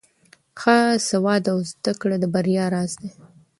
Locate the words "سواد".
1.09-1.43